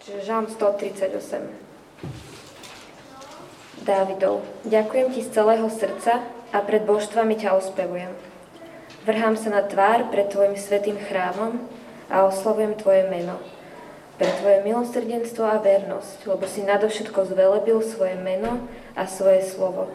[0.00, 1.12] Čiže žalm 138.
[3.84, 6.24] Dávidov, ďakujem ti z celého srdca
[6.56, 8.08] a pred božstvami ťa ospevujem.
[9.04, 11.60] Vrhám sa na tvár pred tvojim svetým chrámom
[12.08, 13.44] a oslovujem tvoje meno.
[14.16, 18.64] Pre tvoje milosrdenstvo a vernosť, lebo si nadovšetko zvelebil svoje meno
[18.96, 19.92] a svoje slovo.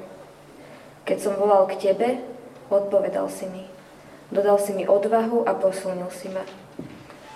[1.09, 2.21] Keď som volal k tebe,
[2.69, 3.65] odpovedal si mi.
[4.29, 6.45] Dodal si mi odvahu a posilnil si ma.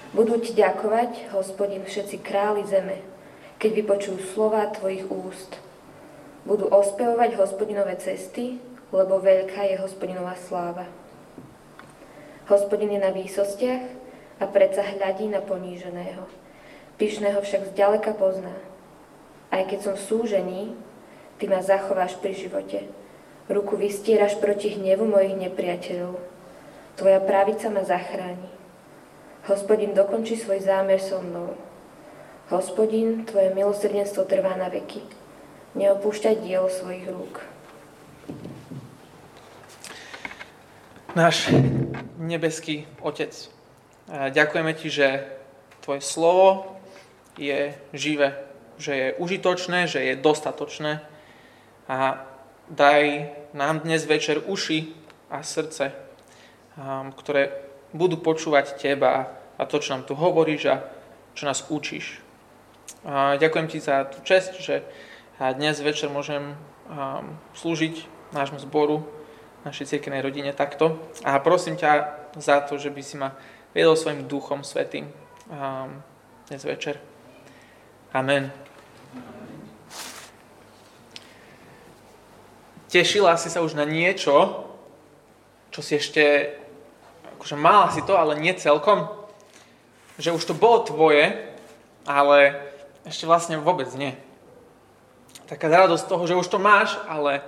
[0.09, 2.97] Budú ti ďakovať, hospodin, všetci králi zeme,
[3.61, 5.61] keď vypočujú slova tvojich úst.
[6.50, 8.57] Budú ospevovať hospodinové cesty,
[8.89, 10.89] lebo veľká je hospodinová sláva.
[12.50, 13.86] Hospodin je na výsostiach
[14.41, 16.25] a predsa hľadí na poníženého.
[16.97, 18.57] Pyšného však zďaleka pozná.
[19.53, 20.61] Aj keď som v súžení,
[21.37, 22.89] ty ma zachováš pri živote.
[23.45, 26.17] Ruku vystieraš proti hnevu mojich nepriateľov.
[26.97, 28.58] Tvoja pravica ma zachráni.
[29.49, 31.57] Hospodin dokončí svoj zámer so mnou.
[32.53, 35.02] Hospodin, Tvoje milosrdenstvo trvá na veky.
[35.73, 37.41] Neopúšťaj dielo svojich rúk.
[41.17, 41.50] Náš
[42.22, 43.33] nebeský Otec,
[44.06, 45.08] ďakujeme Ti, že
[45.81, 46.78] Tvoje slovo
[47.34, 48.38] je živé,
[48.78, 51.02] že je užitočné, že je dostatočné
[51.89, 52.22] a
[52.69, 54.94] daj nám dnes večer uši
[55.34, 55.89] a srdce,
[57.17, 57.66] ktoré
[57.97, 60.76] budú počúvať Teba a to, čo nám tu hovoríš a
[61.36, 62.24] čo nás učíš.
[63.04, 64.88] A ďakujem ti za tú čest, že
[65.40, 66.56] dnes večer môžem
[67.60, 69.04] slúžiť nášmu zboru,
[69.68, 70.96] našej cirkevnej rodine takto.
[71.28, 73.36] A prosím ťa za to, že by si ma
[73.76, 75.12] viedol svojim duchom svetým
[76.48, 77.04] dnes večer.
[78.16, 78.56] Amen.
[82.90, 84.66] Tešila si sa už na niečo,
[85.70, 86.58] čo si ešte,
[87.38, 89.19] akože mala si to, ale nie celkom
[90.20, 91.31] že už to bolo tvoje,
[92.03, 92.59] ale
[93.08, 94.14] ešte vlastne vôbec nie.
[95.48, 97.42] Taká radosť toho, že už to máš, ale,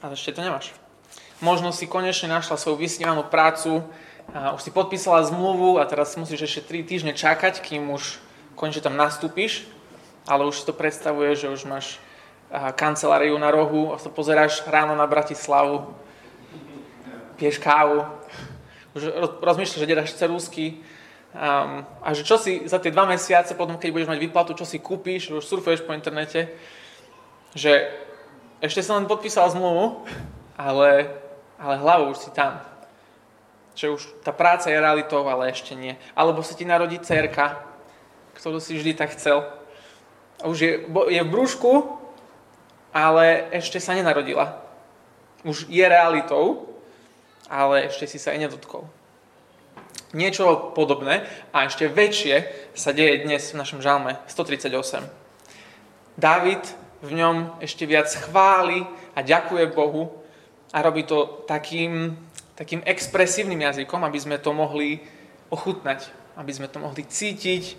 [0.00, 0.72] ale ešte to nemáš.
[1.38, 3.84] Možno si konečne našla svoju vysnívanú prácu,
[4.32, 8.16] a už si podpísala zmluvu a teraz musíš ešte 3 týždne čakať, kým už
[8.56, 9.68] konečne tam nastúpiš,
[10.24, 12.00] ale už si to predstavuje, že už máš
[12.72, 15.92] kanceláriu na rohu a to pozeráš ráno na Bratislavu,
[17.36, 18.08] piješ kávu,
[18.96, 19.12] už
[19.44, 20.80] rozmýšľaš, že dáš cerúsky,
[21.34, 24.62] Um, a že čo si za tie dva mesiace, potom keď budeš mať výplatu, čo
[24.62, 26.54] si kúpiš, už surfuješ po internete,
[27.58, 27.90] že
[28.62, 30.06] ešte som len podpísal zmluvu,
[30.54, 31.10] ale,
[31.58, 32.62] ale hlavou už si tam.
[33.74, 35.98] Že už tá práca je realitou, ale ešte nie.
[36.14, 37.66] Alebo sa ti narodí cerka,
[38.38, 39.42] ktorú si vždy tak chcel.
[40.38, 41.98] A už je, je v brúšku,
[42.94, 44.62] ale ešte sa nenarodila.
[45.42, 46.70] Už je realitou,
[47.50, 48.86] ale ešte si sa aj nedotkol.
[50.14, 54.70] Niečo podobné a ešte väčšie sa deje dnes v našom žalme 138.
[56.14, 56.62] David
[57.02, 58.86] v ňom ešte viac chváli
[59.18, 60.14] a ďakuje Bohu
[60.70, 62.14] a robí to takým,
[62.54, 65.02] takým expresívnym jazykom, aby sme to mohli
[65.50, 66.06] ochutnať,
[66.38, 67.74] aby sme to mohli cítiť,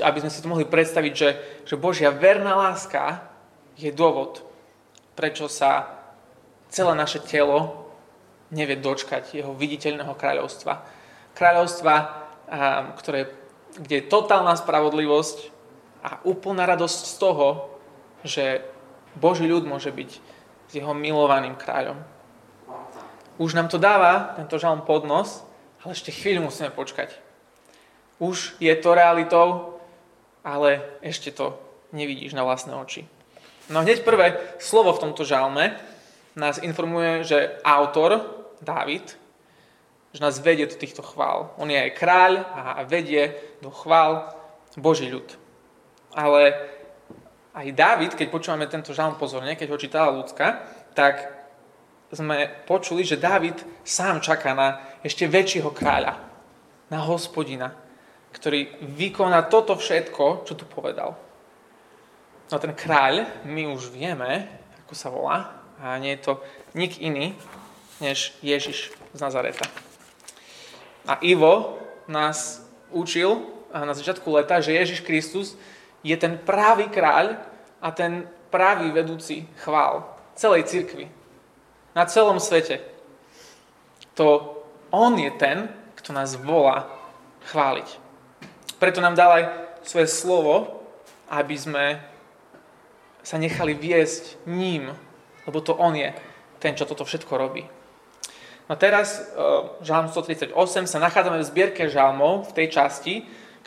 [0.00, 1.30] aby sme si to mohli predstaviť, že,
[1.68, 3.28] že Božia verná láska
[3.76, 4.40] je dôvod,
[5.12, 6.00] prečo sa
[6.72, 7.92] celé naše telo
[8.48, 11.01] nevie dočkať jeho viditeľného kráľovstva
[11.34, 11.94] kráľovstva,
[13.00, 13.32] ktoré,
[13.78, 15.52] kde je totálna spravodlivosť
[16.02, 17.48] a úplná radosť z toho,
[18.22, 18.60] že
[19.16, 20.10] Boží ľud môže byť
[20.68, 22.00] s jeho milovaným kráľom.
[23.40, 25.44] Už nám to dáva tento žalm pod nos,
[25.82, 27.16] ale ešte chvíľu musíme počkať.
[28.22, 29.80] Už je to realitou,
[30.46, 31.58] ale ešte to
[31.90, 33.08] nevidíš na vlastné oči.
[33.70, 35.74] No hneď prvé slovo v tomto žalme
[36.36, 38.20] nás informuje, že autor,
[38.62, 39.18] Dávid,
[40.12, 41.56] že nás vedie do týchto chvál.
[41.56, 43.32] On je aj kráľ a vedie
[43.64, 44.28] do chvál
[44.76, 45.36] Boží ľud.
[46.12, 46.52] Ale
[47.56, 51.32] aj Dávid, keď počúvame tento žalm pozorne, keď ho čítala ľudská, tak
[52.12, 56.20] sme počuli, že Dávid sám čaká na ešte väčšieho kráľa,
[56.92, 57.72] na hospodina,
[58.36, 61.16] ktorý vykoná toto všetko, čo tu povedal.
[62.52, 64.44] No ten kráľ, my už vieme,
[64.84, 66.32] ako sa volá, a nie je to
[66.76, 67.32] nik iný,
[68.04, 69.64] než Ježiš z Nazareta.
[71.06, 72.62] A Ivo nás
[72.94, 75.58] učil na začiatku leta, že Ježiš Kristus
[76.04, 77.40] je ten právý kráľ
[77.82, 80.04] a ten právý vedúci chvál
[80.36, 81.08] celej cirkvi.
[81.96, 82.80] Na celom svete.
[84.14, 84.60] To
[84.92, 86.88] on je ten, kto nás volá
[87.48, 87.88] chváliť.
[88.76, 89.44] Preto nám dal aj
[89.82, 90.84] svoje slovo,
[91.32, 91.84] aby sme
[93.22, 94.92] sa nechali viesť ním,
[95.46, 96.10] lebo to on je
[96.58, 97.64] ten, čo toto všetko robí.
[98.72, 100.56] No teraz, uh, žalm 138,
[100.88, 103.14] sa nachádzame v zbierke žalmov v tej časti,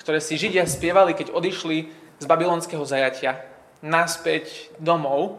[0.02, 1.78] ktoré si Židia spievali, keď odišli
[2.18, 3.38] z babylonského zajatia
[3.86, 5.38] naspäť domov,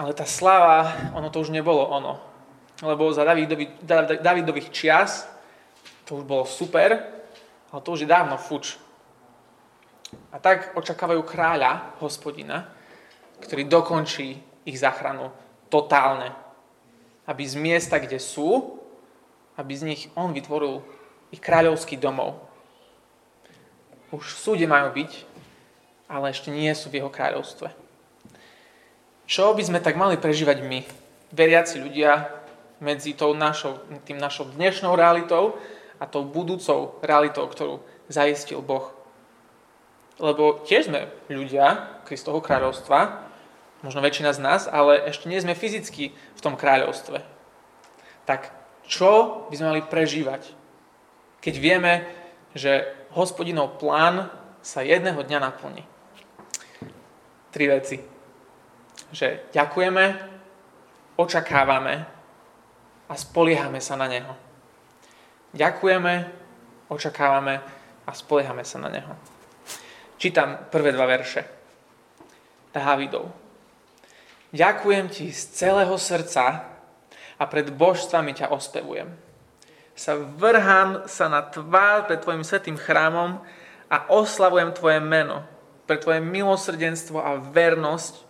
[0.00, 2.16] ale tá sláva, ono to už nebolo ono.
[2.80, 3.28] Lebo za
[4.24, 5.28] Davidových čias
[6.08, 6.96] to už bolo super,
[7.68, 8.80] ale to už je dávno fuč.
[10.32, 12.72] A tak očakávajú kráľa, hospodina,
[13.44, 15.28] ktorý dokončí ich záchranu
[15.68, 16.32] totálne.
[17.28, 18.80] Aby z miesta, kde sú,
[19.56, 20.84] aby z nich on vytvoril
[21.32, 22.38] ich kráľovský domov.
[24.12, 25.12] Už v súde majú byť,
[26.06, 27.72] ale ešte nie sú v jeho kráľovstve.
[29.26, 30.86] Čo by sme tak mali prežívať my,
[31.34, 32.30] veriaci ľudia,
[32.80, 35.56] medzi tou našou, tým našou dnešnou realitou
[35.96, 37.80] a tou budúcou realitou, ktorú
[38.12, 38.92] zaistil Boh.
[40.20, 43.24] Lebo tiež sme ľudia Kristovho kráľovstva,
[43.80, 47.24] možno väčšina z nás, ale ešte nie sme fyzicky v tom kráľovstve.
[48.28, 48.52] Tak
[48.86, 50.50] čo by sme mali prežívať,
[51.42, 51.92] keď vieme,
[52.56, 54.30] že hospodinov plán
[54.62, 55.82] sa jedného dňa naplní?
[57.50, 58.16] Tri veci
[59.12, 60.04] že ďakujeme,
[61.16, 61.94] očakávame
[63.06, 64.34] a spoliehame sa na Neho.
[65.54, 66.14] Ďakujeme,
[66.90, 67.54] očakávame
[68.06, 69.14] a spoliehame sa na Neho.
[70.18, 71.44] Čítam prvé dva verše.
[72.74, 73.32] Dávidov.
[74.52, 76.75] Ďakujem ti z celého srdca
[77.36, 79.12] a pred božstvami ťa ospevujem.
[79.96, 83.40] Sa vrhám sa na tvár pred tvojim svetým chrámom
[83.88, 85.44] a oslavujem tvoje meno,
[85.88, 88.26] pre tvoje milosrdenstvo a vernosť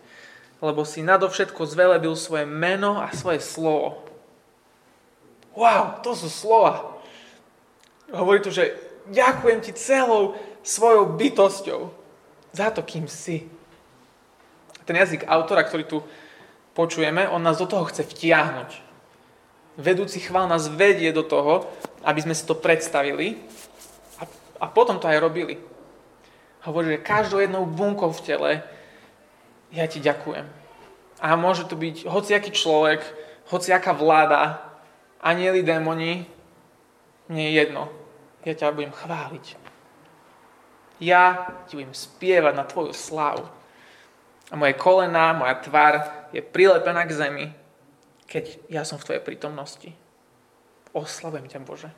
[0.61, 4.00] lebo si nadovšetko zvelebil svoje meno a svoje slovo.
[5.52, 7.00] Wow, to sú slova.
[8.12, 8.76] Hovorí tu, že
[9.09, 11.81] ďakujem ti celou svojou bytosťou
[12.52, 13.49] za to, kým si.
[14.88, 15.99] Ten jazyk autora, ktorý tu
[16.73, 18.86] počujeme, on nás do toho chce vtiahnuť.
[19.76, 21.69] Vedúci chvál nás vedie do toho,
[22.00, 23.37] aby sme si to predstavili
[24.17, 24.25] a,
[24.62, 25.61] a potom to aj robili.
[26.64, 28.50] Hovorí, že každou jednou bunkou v tele
[29.70, 30.49] ja ti ďakujem.
[31.20, 33.05] A môže to byť hociaký človek,
[33.52, 34.64] hociaká vláda,
[35.20, 36.25] anieli, démoni,
[37.28, 37.82] mne je jedno.
[38.46, 39.46] Ja ťa budem chváliť.
[41.02, 43.44] Ja ti budem spievať na tvoju slávu.
[44.49, 45.94] A moje kolena, moja tvár
[46.31, 47.46] je prilepená k zemi,
[48.26, 49.90] keď ja som v tvojej prítomnosti.
[50.94, 51.90] Oslavujem ťa, Bože.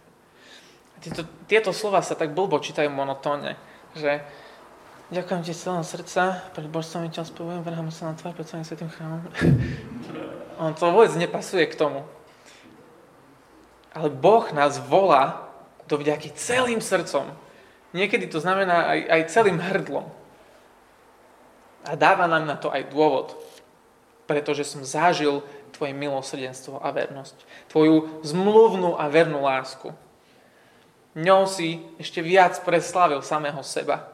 [0.98, 3.54] Tieto, tieto slova sa tak blbo čítajú monotónne,
[3.94, 4.22] že
[5.08, 8.92] Ďakujem ti celého srdca, pred božstvami ťa spevujem, vrhám sa na tvár pred svojím svetým
[8.92, 9.25] chrámom.
[10.60, 12.04] On to vôbec nepasuje k tomu.
[13.96, 15.48] Ale Boh nás volá
[15.88, 17.25] do vďaky celým srdcom.
[17.96, 20.04] Niekedy to znamená aj, aj celým hrdlom.
[21.88, 23.32] A dáva nám na to aj dôvod.
[24.28, 25.40] Pretože som zažil
[25.78, 27.38] tvoje milosrdenstvo a vernosť.
[27.70, 29.94] Tvoju zmluvnú a vernú lásku.
[31.14, 34.10] Ňou si ešte viac preslavil samého seba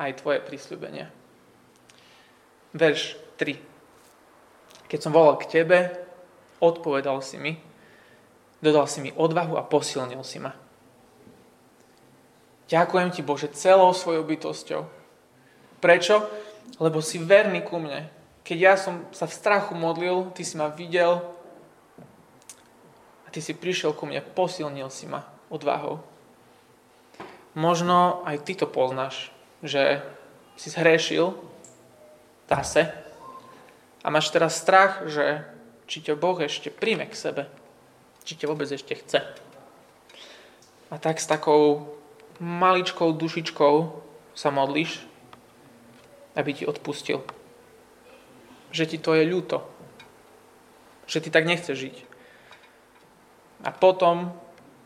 [0.00, 1.12] aj tvoje prísľubenie.
[2.72, 4.88] Verš 3.
[4.88, 5.92] Keď som volal k tebe,
[6.64, 7.60] odpovedal si mi,
[8.64, 10.56] dodal si mi odvahu a posilnil si ma.
[12.68, 14.82] Ďakujem ti, Bože, celou svojou bytosťou.
[15.80, 16.24] Prečo?
[16.76, 18.17] Lebo si verný ku mne.
[18.48, 21.20] Keď ja som sa v strachu modlil, ty si ma videl
[23.22, 26.00] a ty si prišiel ku mne, posilnil si ma odvahou.
[27.52, 30.02] Možno aj ty to poznáš že
[30.54, 31.34] si zhrešil
[32.46, 32.94] zase
[34.02, 35.42] a máš teraz strach, že
[35.90, 37.42] či ťa Boh ešte príjme k sebe,
[38.22, 39.20] či ťa vôbec ešte chce.
[40.88, 41.90] A tak s takou
[42.38, 43.74] maličkou dušičkou
[44.32, 45.02] sa modlíš,
[46.38, 47.20] aby ti odpustil.
[48.70, 49.64] Že ti to je ľúto.
[51.08, 51.96] Že ty tak nechceš žiť.
[53.64, 54.36] A potom,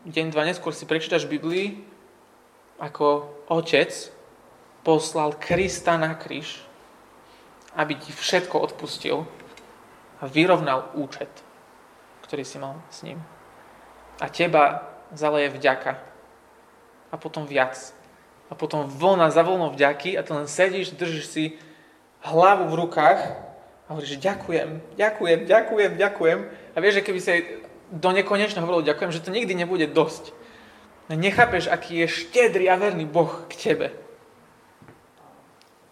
[0.07, 1.85] deň, dva neskôr si prečítaš Biblii,
[2.81, 3.93] ako otec
[4.81, 6.65] poslal Krista na kríž,
[7.77, 9.23] aby ti všetko odpustil
[10.19, 11.29] a vyrovnal účet,
[12.25, 13.21] ktorý si mal s ním.
[14.19, 16.01] A teba zaleje vďaka.
[17.13, 17.77] A potom viac.
[18.49, 21.43] A potom vlna za vlnou vďaky a ty len sedíš, držíš si
[22.25, 23.21] hlavu v rukách
[23.83, 26.39] a hovoríš, že ďakujem, ďakujem, ďakujem, ďakujem.
[26.73, 27.31] A vieš, že keby si
[27.91, 30.31] do nekonečna hovoril ďakujem, že to nikdy nebude dosť.
[31.11, 33.87] Nechápeš, aký je štedrý a verný Boh k tebe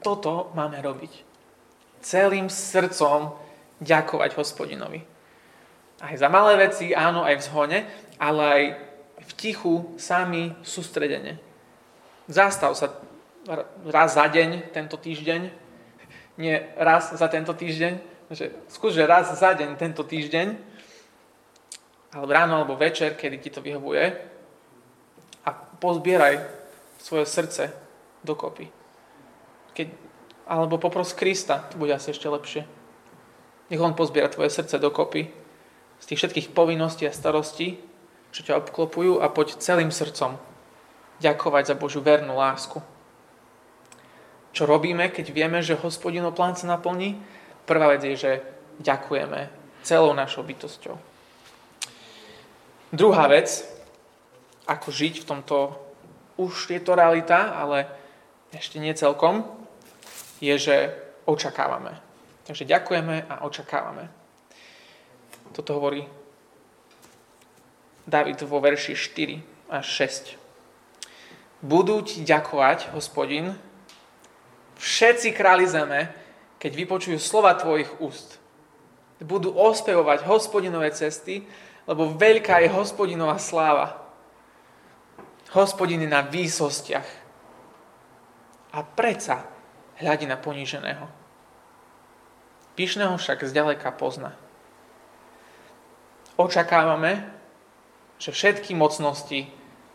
[0.01, 1.13] toto máme robiť.
[2.01, 3.37] Celým srdcom
[3.81, 5.05] ďakovať hospodinovi.
[6.01, 7.79] Aj za malé veci, áno, aj v zhone,
[8.17, 8.63] ale aj
[9.21, 11.37] v tichu, sami, sústredene.
[12.25, 12.97] Zastav sa
[13.85, 15.60] raz za deň tento týždeň,
[16.41, 17.93] nie raz za tento týždeň,
[18.33, 20.57] že skús, že raz za deň tento týždeň,
[22.11, 24.03] alebo ráno, alebo večer, kedy ti to vyhovuje
[25.45, 26.41] a pozbieraj
[26.99, 27.71] svoje srdce
[28.25, 28.67] dokopy.
[29.71, 29.87] Keď,
[30.49, 32.67] alebo popros Krista, to bude asi ešte lepšie.
[33.71, 35.31] Nech On pozbiera tvoje srdce dokopy
[36.01, 37.79] z tých všetkých povinností a starostí,
[38.35, 40.35] čo ťa obklopujú a poď celým srdcom
[41.23, 42.83] ďakovať za Božiu vernú lásku.
[44.51, 47.15] Čo robíme, keď vieme, že hospodino plán sa naplní?
[47.63, 48.31] Prvá vec je, že
[48.83, 49.47] ďakujeme
[49.83, 50.99] celou našou bytosťou.
[52.91, 53.63] Druhá vec,
[54.67, 55.57] ako žiť v tomto,
[56.35, 57.87] už je to realita, ale
[58.51, 59.47] ešte nie celkom,
[60.43, 60.75] je, že
[61.23, 61.95] očakávame.
[62.43, 64.11] Takže ďakujeme a očakávame.
[65.55, 66.03] Toto hovorí
[68.03, 69.85] David vo verši 4 až
[70.35, 70.35] 6.
[71.63, 73.55] Budú ti ďakovať, hospodin,
[74.81, 76.09] všetci králi zeme,
[76.57, 78.41] keď vypočujú slova tvojich úst.
[79.21, 81.45] Budú ospevovať hospodinové cesty,
[81.85, 84.01] lebo veľká je hospodinová sláva.
[85.53, 87.05] Hospodin na výsostiach.
[88.73, 89.45] A predsa
[90.01, 91.05] hľadí na poníženého.
[92.73, 94.33] Pyšného však zďaleka pozná.
[96.39, 97.29] Očakávame,
[98.17, 99.51] že všetky mocnosti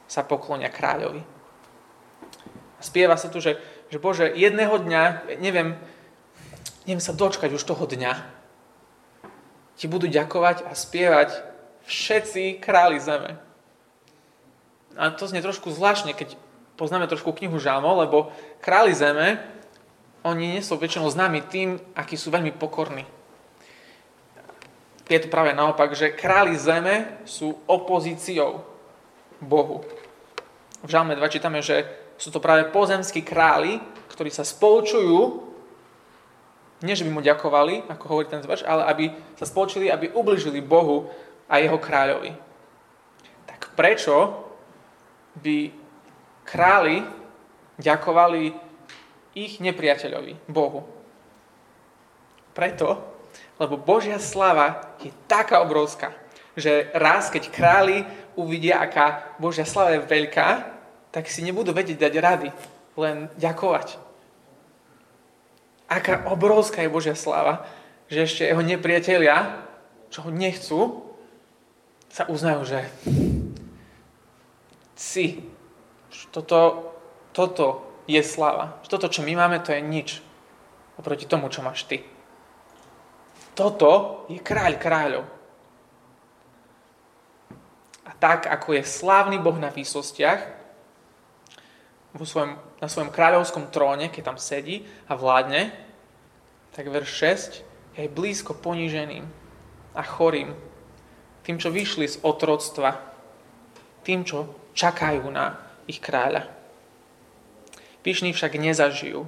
[0.06, 1.24] sa poklonia kráľovi.
[2.78, 3.58] Spieva sa tu, že,
[3.90, 5.02] že Bože, jedného dňa,
[5.38, 5.78] neviem,
[6.84, 8.12] neviem sa dočkať už toho dňa,
[9.76, 11.30] ti budú ďakovať a spievať
[11.86, 13.38] všetci králi zeme.
[14.96, 16.34] A to znie trošku zvláštne, keď
[16.80, 18.32] poznáme trošku knihu Žalmo, lebo
[18.64, 19.38] králi zeme
[20.26, 23.06] oni nie sú väčšinou známi tým, akí sú veľmi pokorní.
[25.06, 28.66] Je to práve naopak, že králi zeme sú opozíciou
[29.38, 29.86] Bohu.
[30.82, 33.80] V Žalme 2 čítame, že sú to práve pozemskí králi,
[34.12, 35.46] ktorí sa spolčujú,
[36.84, 39.04] nie že by mu ďakovali, ako hovorí ten zvač, ale aby
[39.36, 41.08] sa spolčili, aby ubližili Bohu
[41.48, 42.32] a jeho kráľovi.
[43.48, 44.44] Tak prečo
[45.40, 45.72] by
[46.44, 47.00] králi
[47.80, 48.52] ďakovali
[49.36, 50.84] ich nepriateľovi, Bohu.
[52.56, 53.04] Preto,
[53.60, 56.12] lebo Božia slava je taká obrovská,
[56.56, 58.04] že raz, keď králi
[58.36, 60.75] uvidia, aká Božia slava je veľká,
[61.16, 62.48] tak si nebudú vedieť dať rady,
[63.00, 63.96] len ďakovať.
[65.88, 67.64] Aká obrovská je Božia slava,
[68.12, 69.64] že ešte jeho nepriatelia,
[70.12, 71.08] čo ho nechcú,
[72.12, 72.84] sa uznajú, že
[74.92, 75.40] si,
[76.36, 76.92] toto,
[77.32, 78.76] toto je sláva.
[78.84, 80.20] Toto, čo my máme, to je nič
[81.00, 82.04] oproti tomu, čo máš ty.
[83.56, 85.24] Toto je kráľ kráľov.
[88.04, 90.55] A tak, ako je slávny Boh na výsostiach,
[92.16, 95.70] vo svojom, na svojom kráľovskom tróne, keď tam sedí a vládne,
[96.72, 97.10] tak verš
[97.92, 99.24] 6 je aj blízko poníženým
[99.96, 100.52] a chorým,
[101.44, 103.00] tým, čo vyšli z otroctva,
[104.04, 105.56] tým, čo čakajú na
[105.88, 106.48] ich kráľa.
[108.04, 109.26] Pyšní však nezažijú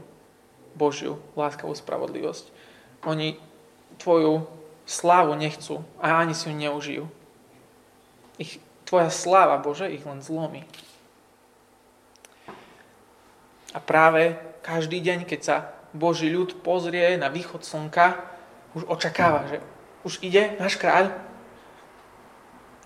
[0.76, 2.50] Božiu láskavú spravodlivosť.
[3.06, 3.40] Oni
[3.98, 4.46] tvoju
[4.86, 7.04] slávu nechcú a ani si ju neužijú.
[8.38, 10.62] Ich, tvoja sláva, Bože, ich len zlomí.
[13.78, 14.34] A práve
[14.66, 15.56] každý deň, keď sa
[15.94, 18.18] Boží ľud pozrie na východ slnka,
[18.74, 19.62] už očakáva, že
[20.02, 21.14] už ide náš kráľ.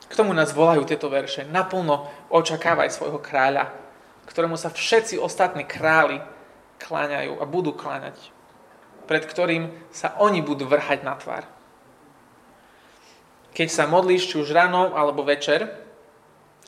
[0.07, 1.49] K tomu nás volajú tieto verše.
[1.49, 3.83] Naplno očakávaj svojho kráľa
[4.27, 6.23] ktorému sa všetci ostatní králi
[6.79, 8.17] kláňajú a budú kláňať,
[9.07, 11.47] pred ktorým sa oni budú vrhať na tvár.
[13.53, 15.69] Keď sa modlíš, či už ráno alebo večer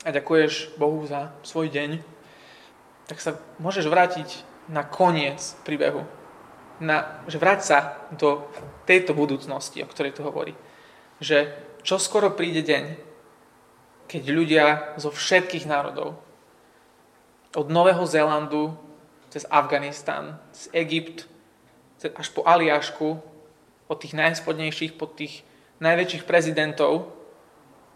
[0.05, 1.97] a ďakuješ Bohu za svoj deň,
[3.05, 4.29] tak sa môžeš vrátiť
[4.69, 6.05] na koniec príbehu.
[6.81, 7.77] Na, že vráť sa
[8.11, 8.43] do
[8.83, 10.51] tejto budúcnosti, o ktorej tu hovorí.
[11.23, 12.99] Že čo skoro príde deň,
[14.11, 14.65] keď ľudia
[14.99, 16.19] zo všetkých národov
[17.55, 18.75] od Nového Zélandu
[19.31, 21.27] cez Afganistan, cez Egypt,
[22.03, 23.23] až po Aliašku,
[23.85, 25.45] od tých najspodnejších, pod tých
[25.79, 27.15] najväčších prezidentov,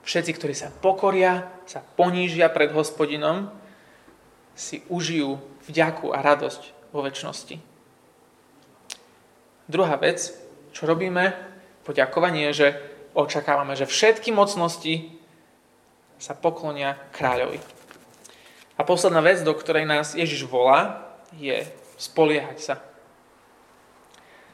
[0.08, 3.51] všetci, ktorí sa pokoria, sa ponížia pred hospodinom,
[4.60, 5.39] si užijú
[5.72, 7.56] vďaku a radosť vo väčšnosti.
[9.72, 10.36] Druhá vec,
[10.75, 11.32] čo robíme,
[11.88, 12.75] poďakovanie že
[13.16, 15.16] očakávame, že všetky mocnosti
[16.20, 17.63] sa poklonia kráľovi.
[18.75, 21.08] A posledná vec, do ktorej nás Ježiš volá,
[21.39, 21.63] je
[21.96, 22.75] spoliehať sa.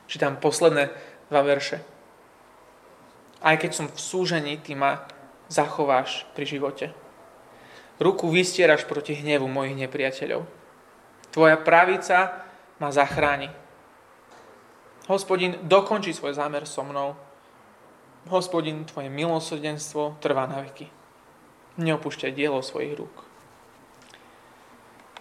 [0.05, 0.93] Čítam posledné
[1.33, 1.81] dva verše.
[3.41, 5.09] Aj keď som v súžení, ty ma
[5.49, 7.04] zachováš pri živote.
[7.95, 10.43] Ruku vystieraš proti hnevu mojich nepriateľov.
[11.31, 12.43] Tvoja pravica
[12.79, 13.47] ma zachráni.
[15.07, 17.15] Hospodin dokončí svoj zámer so mnou.
[18.27, 20.89] Hospodin, tvoje milosrdenstvo trvá na veky.
[21.77, 23.15] Neopúšťaj dielo svojich rúk.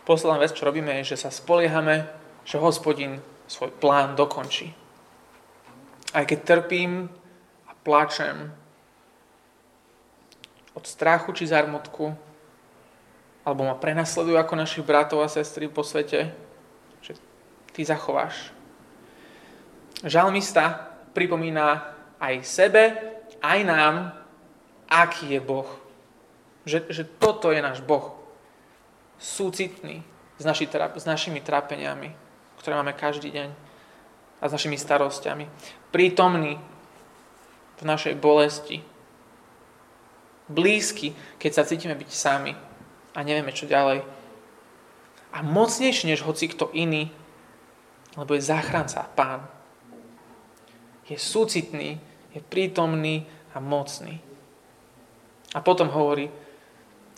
[0.04, 2.08] posledná vec, čo robíme, je, že sa spoliehame,
[2.44, 4.72] že hospodin svoj plán dokončí.
[6.14, 7.10] Aj keď trpím
[7.66, 8.54] a plačem
[10.74, 12.14] od strachu či zarmutku,
[13.44, 16.32] alebo ma prenasledujú ako našich bratov a sestry po svete,
[17.04, 17.12] že
[17.76, 18.50] ty zachováš.
[20.00, 22.82] Žalmista pripomína aj sebe,
[23.44, 23.94] aj nám,
[24.88, 25.68] aký je Boh.
[26.64, 28.16] Že, že toto je náš Boh.
[29.20, 30.00] Súcitný
[30.40, 32.16] s, naši, s našimi trápeniami,
[32.56, 33.48] ktoré máme každý deň
[34.40, 35.44] a s našimi starostiami.
[35.92, 36.56] Prítomný
[37.76, 38.80] v našej bolesti.
[40.48, 42.52] Blízky, keď sa cítime byť sami
[43.14, 44.02] a nevieme, čo ďalej.
[45.34, 47.10] A mocnejší než hoci kto iný,
[48.18, 49.46] lebo je záchranca, pán.
[51.06, 51.98] Je súcitný,
[52.34, 54.18] je prítomný a mocný.
[55.54, 56.30] A potom hovorí,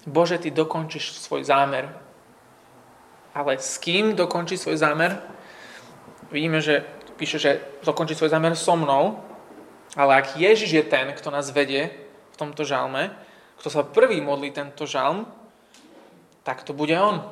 [0.07, 1.91] Bože, Ty dokončíš svoj zámer.
[3.35, 5.19] Ale s kým dokončí svoj zámer?
[6.33, 6.85] Vidíme, že
[7.17, 9.21] píše, že dokončí svoj zámer so mnou,
[9.97, 11.89] ale ak Ježiš je ten, kto nás vedie
[12.33, 13.13] v tomto žalme,
[13.57, 15.25] kto sa prvý modlí tento žalm,
[16.47, 17.27] tak to bude on.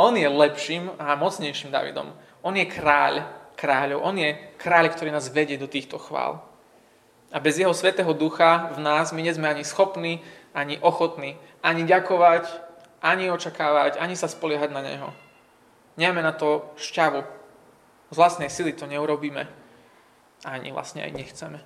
[0.00, 2.16] On je lepším a mocnejším Davidom.
[2.40, 4.02] On je kráľ kráľov.
[4.04, 6.42] On je kráľ, ktorý nás vedie do týchto chvál.
[7.34, 10.22] A bez jeho svetého ducha v nás my nie ani schopní,
[10.54, 12.46] ani ochotní, ani ďakovať,
[13.02, 15.08] ani očakávať, ani sa spoliehať na neho.
[15.98, 17.22] Nemáme na to šťavu.
[18.10, 19.50] Z vlastnej sily to neurobíme.
[20.46, 21.58] Ani vlastne aj nechceme.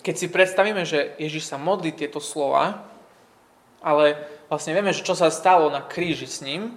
[0.00, 2.88] Keď si predstavíme, že Ježiš sa modlí tieto slova,
[3.82, 4.18] ale
[4.50, 6.74] vlastne vieme, že čo sa stalo na kríži s ním,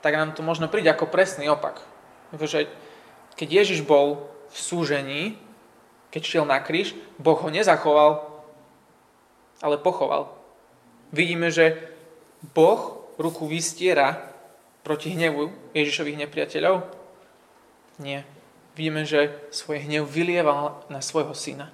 [0.00, 1.84] tak nám to možno príde ako presný opak.
[2.32, 2.70] Že
[3.36, 5.22] keď Ježiš bol v súžení,
[6.10, 8.26] keď šiel na kríž, Boh ho nezachoval,
[9.60, 10.32] ale pochoval.
[11.12, 11.76] Vidíme, že
[12.56, 14.32] Boh ruku vystiera
[14.80, 16.88] proti hnevu Ježišových nepriateľov?
[18.00, 18.24] Nie.
[18.78, 21.68] Vidíme, že svoj hnev vylieval na svojho syna.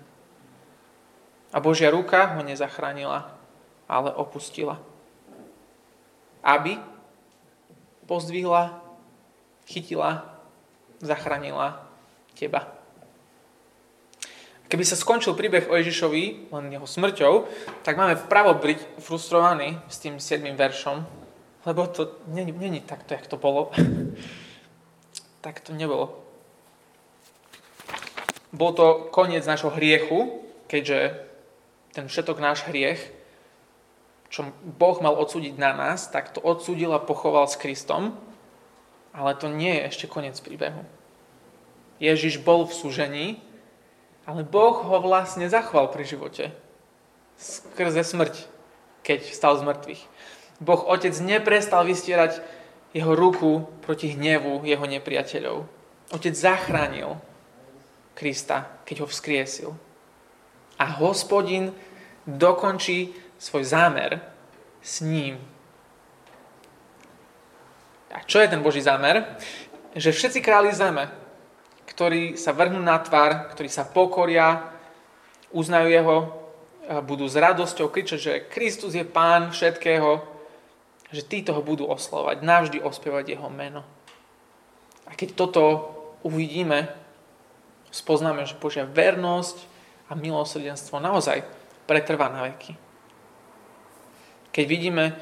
[1.55, 3.36] A Božia ruka ho nezachránila,
[3.89, 4.83] ale opustila.
[6.43, 6.79] Aby
[8.07, 8.83] pozdvihla,
[9.67, 10.39] chytila,
[11.03, 11.87] zachránila
[12.39, 12.77] teba.
[14.67, 17.47] Keby sa skončil príbeh o Ježišovi len jeho smrťou,
[17.87, 20.43] tak máme právo byť frustrovaní s tým 7.
[20.59, 21.07] veršom,
[21.67, 23.71] lebo to není, takto, jak to bolo.
[25.45, 26.19] tak to nebolo.
[28.51, 31.15] Bol to koniec nášho hriechu, keďže
[31.95, 33.16] ten všetok náš hriech,
[34.29, 38.19] čo Boh mal odsúdiť na nás, tak to odsúdil a pochoval s Kristom,
[39.15, 40.85] ale to nie je ešte koniec príbehu.
[41.97, 43.27] Ježiš bol v súžení,
[44.29, 46.45] ale Boh ho vlastne zachoval pri živote.
[47.39, 48.35] Skrze smrť,
[49.07, 50.03] keď vstal z mŕtvych.
[50.61, 52.41] Boh Otec neprestal vystierať
[52.97, 55.69] jeho ruku proti hnevu jeho nepriateľov.
[56.13, 57.21] Otec zachránil
[58.17, 59.71] Krista, keď ho vzkriesil.
[60.81, 61.77] A hospodin
[62.25, 64.21] dokončí svoj zámer
[64.81, 65.37] s ním.
[68.13, 69.37] A čo je ten Boží zámer?
[69.93, 71.09] Že všetci králi zeme,
[71.89, 74.73] ktorí sa vrhnú na tvár, ktorí sa pokoria,
[75.53, 76.17] uznajú jeho,
[77.03, 80.23] budú s radosťou kričať, že Kristus je pán všetkého,
[81.11, 83.83] že títo ho budú oslovať, navždy ospievať jeho meno.
[85.07, 85.63] A keď toto
[86.27, 86.91] uvidíme,
[87.91, 89.57] spoznáme, že Božia vernosť
[90.11, 91.43] a milosrdenstvo naozaj
[91.87, 92.86] pretrvá na veky.
[94.57, 95.13] Keď vidíme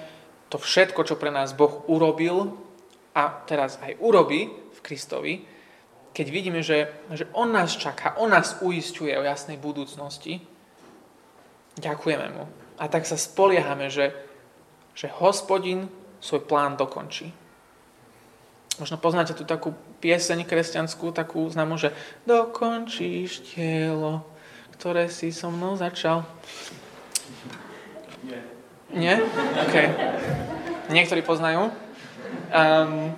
[0.46, 2.54] to všetko, čo pre nás Boh urobil
[3.18, 5.42] a teraz aj urobí v Kristovi,
[6.14, 10.38] keď vidíme, že, že On nás čaká, On nás uistuje o jasnej budúcnosti,
[11.82, 12.46] ďakujeme Mu.
[12.78, 14.14] A tak sa spoliehame, že,
[14.94, 15.90] že hospodin
[16.22, 17.34] svoj plán dokončí.
[18.78, 21.90] Možno poznáte tú takú pieseň kresťanskú, takú známu, že
[22.22, 24.22] dokončíš telo,
[24.78, 26.22] ktoré si so mnou začal.
[28.22, 28.53] Nie.
[28.94, 29.18] Nie?
[29.66, 29.74] OK.
[30.94, 31.74] Niektorí poznajú.
[32.54, 33.10] Um,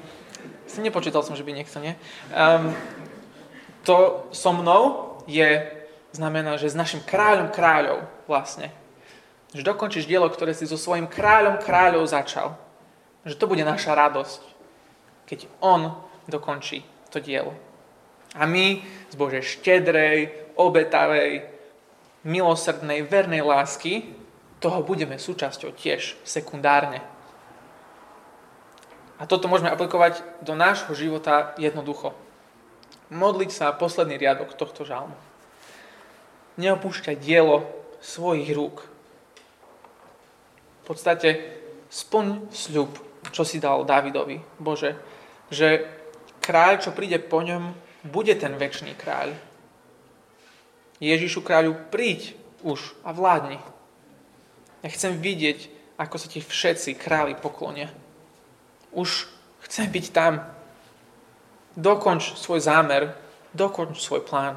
[0.80, 1.92] nepočítal som, že by niekto nie.
[2.32, 2.72] Um,
[3.84, 5.68] to so mnou je,
[6.16, 8.72] znamená, že s našim kráľom kráľov vlastne.
[9.52, 12.56] Že dokončíš dielo, ktoré si so svojím kráľom kráľov začal.
[13.28, 14.40] Že to bude naša radosť,
[15.28, 15.92] keď on
[16.24, 17.52] dokončí to dielo.
[18.32, 18.80] A my
[19.12, 21.52] z Božej štedrej, obetavej,
[22.24, 24.15] milosrdnej, vernej lásky
[24.61, 27.05] toho budeme súčasťou tiež sekundárne.
[29.16, 32.12] A toto môžeme aplikovať do nášho života jednoducho.
[33.09, 35.16] Modliť sa posledný riadok tohto žalmu.
[36.61, 37.64] Neopúšťať dielo
[38.01, 38.85] svojich rúk.
[40.85, 41.57] V podstate
[41.88, 42.92] splň sľub,
[43.33, 44.97] čo si dal Davidovi, Bože,
[45.49, 45.87] že
[46.45, 47.73] kráľ, čo príde po ňom,
[48.07, 49.35] bude ten väčší kráľ.
[51.01, 53.61] Ježišu kráľu, príď už a vládni.
[54.84, 57.88] Ja chcem vidieť, ako sa ti všetci králi poklonia.
[58.92, 59.28] Už
[59.64, 60.44] chcem byť tam.
[61.76, 63.12] Dokonč svoj zámer,
[63.52, 64.56] dokonč svoj plán.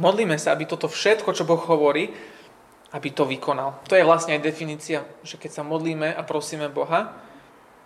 [0.00, 2.08] Modlíme sa, aby toto všetko, čo Boh hovorí,
[2.92, 3.80] aby to vykonal.
[3.88, 7.12] To je vlastne aj definícia, že keď sa modlíme a prosíme Boha,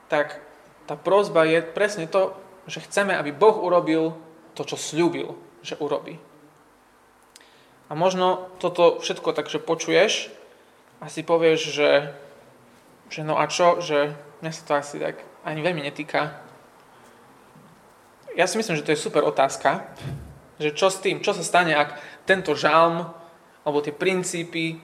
[0.07, 0.39] tak
[0.87, 2.35] tá prozba je presne to,
[2.71, 4.15] že chceme, aby Boh urobil
[4.55, 6.19] to, čo slúbil, že urobí.
[7.87, 10.35] A možno toto všetko takže počuješ
[10.99, 11.91] a si povieš, že,
[13.13, 16.35] že no a čo, že mňa sa to asi tak ani veľmi netýka.
[18.35, 19.87] Ja si myslím, že to je super otázka,
[20.59, 21.97] že čo s tým, čo sa stane, ak
[22.29, 23.09] tento žalm,
[23.63, 24.83] alebo tie princípy,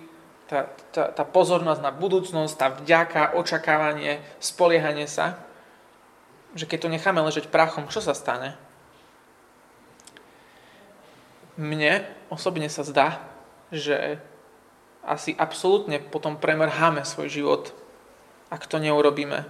[0.48, 5.40] tá, tá, tá pozornosť na budúcnosť, tá vďaka, očakávanie, spoliehanie sa,
[6.52, 8.54] že keď to necháme ležať prachom, čo sa stane?
[11.60, 13.20] Mne osobne sa zdá,
[13.68, 14.20] že
[15.02, 17.64] asi absolútne potom premrháme svoj život,
[18.48, 19.44] ak to neurobíme.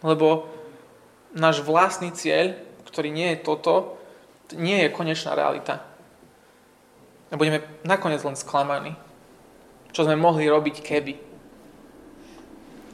[0.00, 0.48] Lebo
[1.34, 3.98] náš vlastný cieľ, ktorý nie je toto,
[4.54, 5.82] nie je konečná realita.
[7.28, 8.94] A budeme nakoniec len sklamaní.
[9.90, 11.14] Čo sme mohli robiť keby.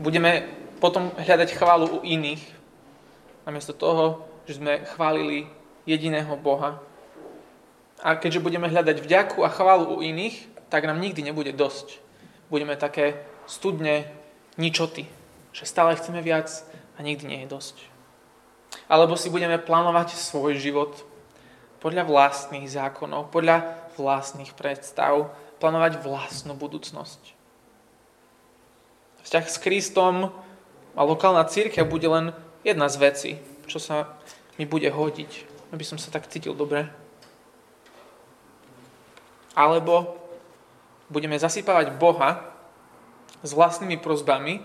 [0.00, 0.48] Budeme
[0.80, 2.40] potom hľadať chválu u iných,
[3.44, 5.46] namiesto toho, že sme chválili
[5.86, 6.80] jediného Boha.
[8.02, 12.02] A keďže budeme hľadať vďaku a chválu u iných, tak nám nikdy nebude dosť.
[12.50, 14.10] Budeme také studne
[14.58, 15.06] ničoty,
[15.54, 16.50] že stále chceme viac
[16.98, 17.76] a nikdy nie je dosť.
[18.90, 21.06] Alebo si budeme plánovať svoj život
[21.78, 25.30] podľa vlastných zákonov, podľa vlastných predstav,
[25.62, 27.38] plánovať vlastnú budúcnosť.
[29.22, 30.34] Vzťah s Kristom
[30.98, 32.34] a lokálna církev bude len
[32.66, 33.30] jedna z vecí,
[33.70, 34.18] čo sa
[34.58, 37.01] mi bude hodiť, aby som sa tak cítil dobre.
[39.52, 40.16] Alebo
[41.12, 42.52] budeme zasypávať Boha
[43.44, 44.64] s vlastnými prozbami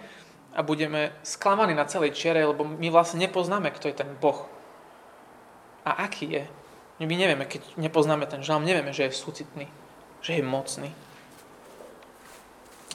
[0.55, 4.47] a budeme sklamaní na celej čiere, lebo my vlastne nepoznáme, kto je ten Boh.
[5.83, 6.43] A aký je.
[6.97, 9.67] My nevieme, keď nepoznáme ten žalm, nevieme, že je súcitný,
[10.23, 10.89] že je mocný.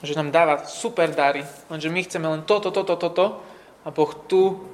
[0.02, 3.38] Že nám dáva super dary, lenže my chceme len toto, toto, toto
[3.86, 4.66] a Boh tu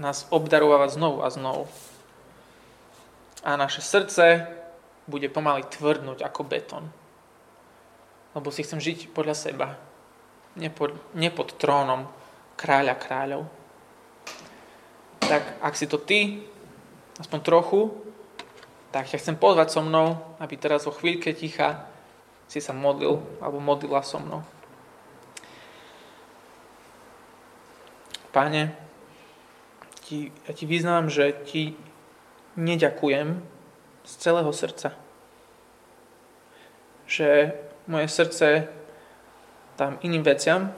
[0.00, 1.68] nás obdarováva znovu a znovu.
[3.44, 4.48] A naše srdce
[5.06, 6.84] bude pomaly tvrdnúť ako betón.
[8.32, 9.68] Lebo si chcem žiť podľa seba,
[10.56, 12.08] nie pod, nie pod trónom
[12.56, 13.42] kráľa kráľov.
[15.20, 16.44] Tak ak si to ty,
[17.20, 17.92] aspoň trochu,
[18.92, 21.88] tak ťa chcem pozvať so mnou, aby teraz vo chvíľke ticha
[22.48, 24.44] si sa modlil alebo modlila so mnou.
[28.32, 28.72] Páne,
[30.04, 31.76] ti, ja ti vyznám, že ti
[32.56, 33.51] neďakujem
[34.04, 34.92] z celého srdca.
[37.06, 37.52] Že
[37.86, 38.68] moje srdce
[39.76, 40.72] tam iným veciam,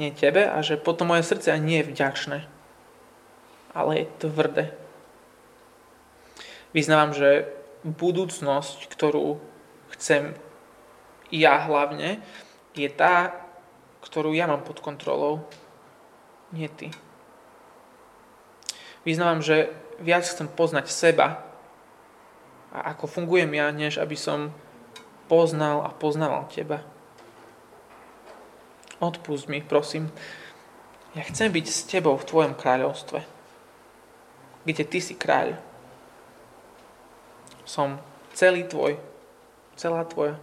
[0.00, 2.38] nie tebe, a že potom moje srdce ani nie je vďačné,
[3.76, 4.64] ale je tvrdé
[6.76, 7.48] vyznávam, že
[7.84, 9.38] budúcnosť, ktorú
[9.96, 10.32] chcem
[11.32, 12.20] ja hlavne,
[12.72, 13.36] je tá,
[14.04, 15.44] ktorú ja mám pod kontrolou,
[16.52, 16.92] nie ty.
[19.04, 21.44] Vyznávam, že viac chcem poznať seba
[22.72, 24.50] a ako fungujem ja, než aby som
[25.28, 26.80] poznal a poznával teba.
[28.98, 30.08] Odpust mi, prosím.
[31.12, 33.20] Ja chcem byť s tebou v tvojom kráľovstve,
[34.64, 35.60] kde ty si kráľ
[37.72, 37.96] som
[38.36, 39.00] celý tvoj,
[39.80, 40.36] celá tvoja.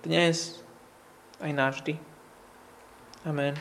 [0.00, 0.64] Dnes
[1.44, 2.00] aj navždy.
[3.28, 3.52] Amen.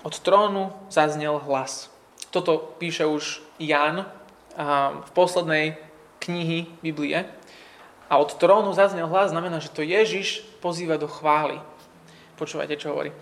[0.00, 1.91] Od trónu zaznel hlas.
[2.32, 4.08] Toto píše už Jan
[5.04, 5.76] v poslednej
[6.16, 7.28] knihy Biblie.
[8.08, 11.60] A od trónu zaznel hlas znamená, že to Ježiš pozýva do chvály.
[12.40, 13.12] Počúvajte, čo hovorí.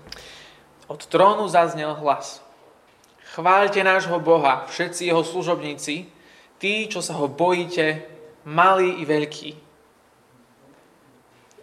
[0.86, 2.42] Od trónu zaznel hlas.
[3.34, 6.10] Chváľte nášho Boha, všetci jeho služobníci,
[6.58, 8.02] tí, čo sa ho bojíte,
[8.42, 9.50] malí i veľkí.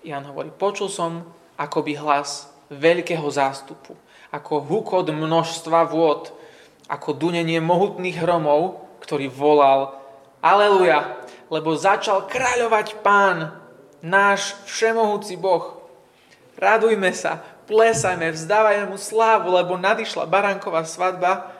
[0.07, 1.27] Jan hovorí, počul som
[1.60, 3.99] akoby hlas veľkého zástupu,
[4.31, 6.31] ako hukot množstva vôd,
[6.88, 9.97] ako dunenie mohutných hromov, ktorý volal
[10.38, 11.17] Aleluja,
[11.50, 13.58] lebo začal kráľovať pán,
[14.06, 15.82] náš všemohúci Boh.
[16.56, 21.54] Radujme sa, plesajme, vzdávajme mu slávu, lebo nadišla baránková svadba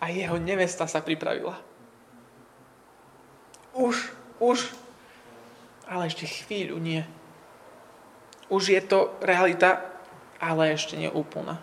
[0.00, 1.60] a jeho nevesta sa pripravila.
[3.76, 4.72] Už, už,
[5.88, 7.04] ale ešte chvíľu nie.
[8.52, 9.80] už je to realita,
[10.36, 11.60] ale ešte nie úplná.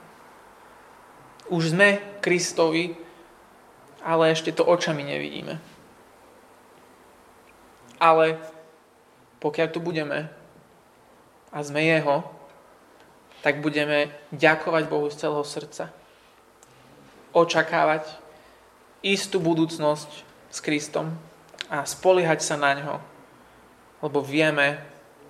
[1.49, 3.09] Už sme Kristovi,
[4.03, 5.59] ale ešte to očami nevidíme.
[7.99, 8.39] Ale
[9.43, 10.31] pokiaľ tu budeme
[11.51, 12.23] a sme Jeho,
[13.39, 15.91] tak budeme ďakovať Bohu z celého srdca.
[17.31, 18.07] Očakávať
[18.99, 20.12] istú budúcnosť
[20.51, 21.15] s Kristom
[21.71, 22.95] a spoliehať sa na ňo,
[24.03, 24.79] lebo vieme,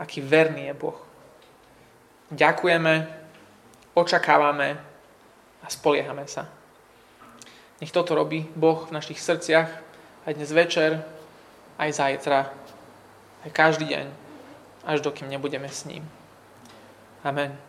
[0.01, 0.97] aký verný je Boh.
[2.33, 2.93] Ďakujeme,
[3.93, 4.77] očakávame
[5.61, 6.58] a spoliehame sa.
[7.79, 9.71] Nech toto robí Boh v našich srdciach
[10.27, 10.99] aj dnes večer,
[11.79, 12.51] aj zajtra,
[13.47, 14.07] aj každý deň,
[14.83, 16.03] až dokým nebudeme s ním.
[17.23, 17.68] Amen.